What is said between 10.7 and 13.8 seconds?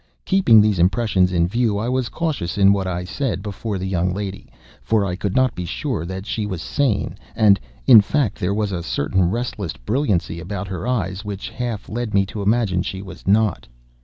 eyes which half led me to imagine she was not.